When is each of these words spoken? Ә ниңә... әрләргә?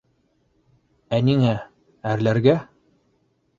Ә 1.17 1.19
ниңә... 1.27 1.53
әрләргә? 2.15 2.59